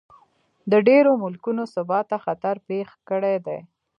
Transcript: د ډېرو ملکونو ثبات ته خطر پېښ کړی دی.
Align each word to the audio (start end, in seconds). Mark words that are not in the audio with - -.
د 0.71 0.73
ډېرو 0.87 1.11
ملکونو 1.23 1.63
ثبات 1.73 2.05
ته 2.11 2.17
خطر 2.25 2.55
پېښ 2.67 2.87
کړی 3.09 3.35
دی. 3.45 3.59